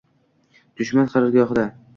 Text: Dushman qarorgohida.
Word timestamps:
Dushman 0.81 1.13
qarorgohida. 1.15 1.71